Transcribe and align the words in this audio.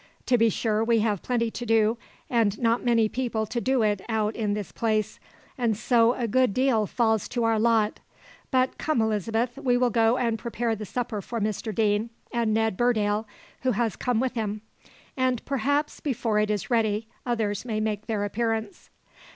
To 0.25 0.35
be 0.35 0.49
sure 0.49 0.83
we 0.83 1.01
have 1.01 1.21
plenty 1.21 1.51
to 1.51 1.63
do, 1.63 1.95
and 2.27 2.57
not 2.57 2.83
many 2.83 3.07
people 3.07 3.45
to 3.45 3.61
do 3.61 3.83
it 3.83 4.01
out 4.09 4.35
in 4.35 4.55
this 4.55 4.71
place, 4.71 5.19
and 5.59 5.77
so 5.77 6.13
a 6.15 6.27
good 6.27 6.55
deal 6.55 6.87
falls 6.87 7.27
to 7.29 7.43
our 7.43 7.59
lot 7.59 7.99
but 8.49 8.79
come, 8.79 8.99
Elizabeth, 8.99 9.57
we 9.57 9.77
will 9.77 9.91
go 9.91 10.17
and 10.17 10.39
prepare 10.39 10.75
the 10.75 10.87
supper 10.87 11.21
for 11.21 11.39
Mr 11.39 11.69
Deane 11.75 12.09
and 12.31 12.51
Ned 12.51 12.77
Burdale, 12.77 13.27
who 13.61 13.73
has 13.73 13.95
come 13.95 14.19
with 14.19 14.33
him; 14.33 14.63
and, 15.15 15.45
perhaps 15.45 15.99
before 15.99 16.39
it 16.39 16.49
is 16.49 16.71
ready, 16.71 17.07
others 17.23 17.63
may 17.63 17.79
make 17.79 18.07
their 18.07 18.23
appearance." 18.25 18.89